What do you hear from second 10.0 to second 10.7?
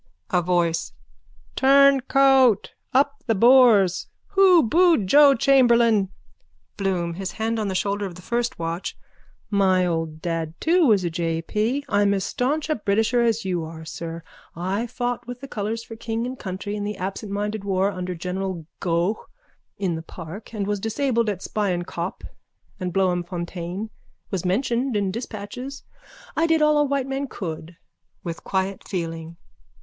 dad